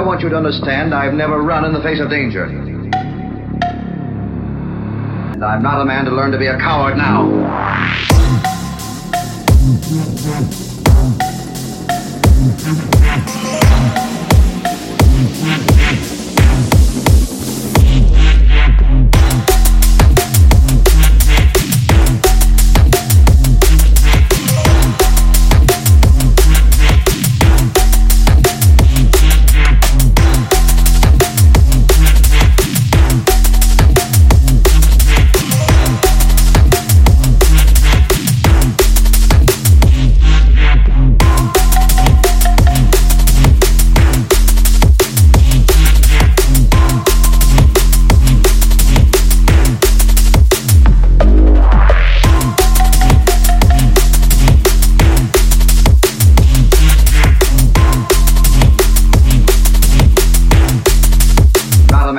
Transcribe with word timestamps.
want 0.00 0.20
you 0.20 0.28
to 0.28 0.36
understand 0.36 0.94
I've 0.94 1.14
never 1.14 1.40
run 1.40 1.64
in 1.64 1.72
the 1.72 1.80
face 1.80 1.98
of 2.00 2.10
danger. 2.10 2.44
And 5.24 5.44
I'm 5.44 5.62
not 5.62 5.80
a 5.80 5.84
man 5.84 6.04
to 6.04 6.10
learn 6.10 6.30
to 6.32 6.38
be 6.38 6.46
a 6.46 6.58
coward 6.58 6.96
now. 6.98 7.24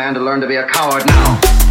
Man 0.10 0.16
to 0.16 0.22
learn 0.22 0.42
to 0.42 0.48
be 0.48 0.56
a 0.56 0.66
coward 0.66 1.06
now. 1.06 1.69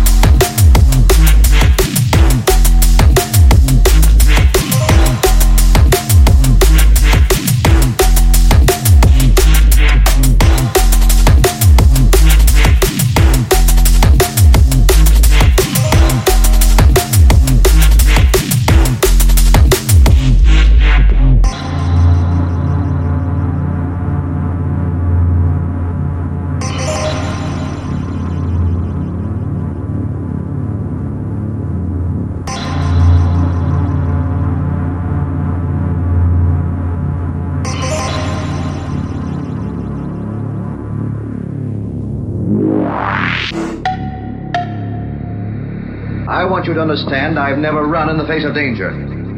I 46.39 46.45
want 46.45 46.67
you 46.67 46.75
to 46.75 46.81
understand 46.81 47.37
I've 47.37 47.59
never 47.59 47.85
run 47.85 48.09
in 48.11 48.17
the 48.17 48.25
face 48.25 48.45
of 48.45 48.55
danger. 48.55 48.91
And 48.91 49.37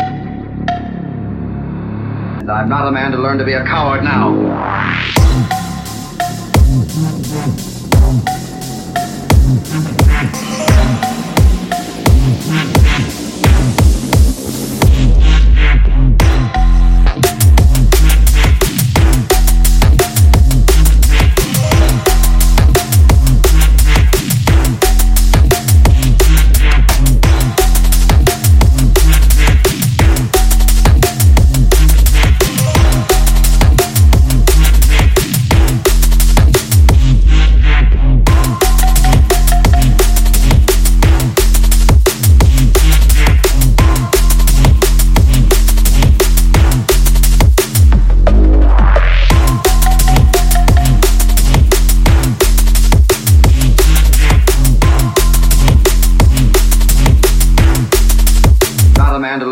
I'm 2.51 2.69
not 2.69 2.89
a 2.89 2.93
man 2.93 3.13
to 3.13 3.17
learn 3.17 3.39
to 3.39 3.45
be 3.47 3.55
a 3.55 3.65
coward 3.65 4.05
now. 4.05 4.61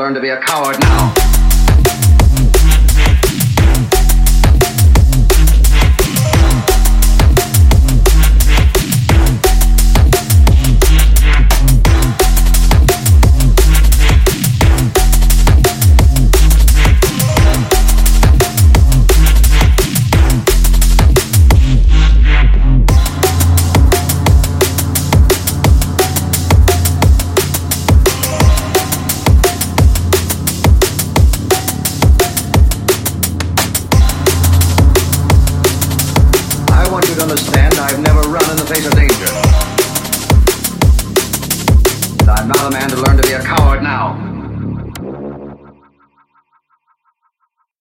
Learn 0.09 0.15
to 0.15 0.21
be 0.23 0.31
a 0.31 0.41
coward 0.41 0.81
now. 0.81 1.28
Understand 37.31 37.75
I've 37.75 38.01
never 38.01 38.21
run 38.21 38.51
in 38.51 38.57
the 38.57 38.65
face 38.65 38.87
of 38.87 38.95
danger. 38.95 39.29
And 42.21 42.31
I'm 42.31 42.49
not 42.49 42.65
a 42.67 42.71
man 42.71 42.89
to 42.89 42.97
learn 42.97 43.19
to 43.19 43.23
be 43.23 43.35
a 43.35 43.43
coward 43.43 43.83
now. 43.83 44.28